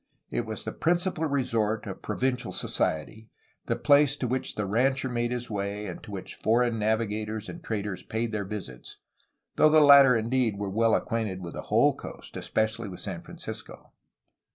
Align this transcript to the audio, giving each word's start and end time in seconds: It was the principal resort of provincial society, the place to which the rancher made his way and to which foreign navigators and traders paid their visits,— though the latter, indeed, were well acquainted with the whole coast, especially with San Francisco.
It 0.31 0.47
was 0.47 0.65
the 0.65 0.71
principal 0.71 1.25
resort 1.27 1.85
of 1.85 2.01
provincial 2.01 2.51
society, 2.51 3.29
the 3.67 3.75
place 3.75 4.17
to 4.17 4.27
which 4.27 4.55
the 4.55 4.65
rancher 4.65 5.09
made 5.09 5.29
his 5.29 5.47
way 5.47 5.85
and 5.85 6.01
to 6.01 6.09
which 6.09 6.33
foreign 6.33 6.79
navigators 6.79 7.47
and 7.47 7.63
traders 7.63 8.01
paid 8.01 8.31
their 8.31 8.43
visits,— 8.43 8.97
though 9.57 9.69
the 9.69 9.79
latter, 9.79 10.15
indeed, 10.15 10.57
were 10.57 10.71
well 10.71 10.95
acquainted 10.95 11.41
with 11.43 11.53
the 11.53 11.61
whole 11.69 11.93
coast, 11.95 12.35
especially 12.35 12.89
with 12.89 12.99
San 12.99 13.21
Francisco. 13.21 13.91